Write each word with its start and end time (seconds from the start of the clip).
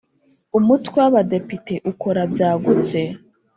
Umutwe 0.57 0.95
w’ 1.01 1.05
Abadepite 1.09 1.73
ukora 1.91 2.21
byagutse. 2.31 2.99